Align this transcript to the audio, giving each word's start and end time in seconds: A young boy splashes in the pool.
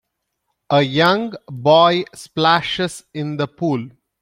A 0.71 0.81
young 0.81 1.33
boy 1.47 2.05
splashes 2.15 3.03
in 3.13 3.37
the 3.37 3.47
pool. 3.47 3.87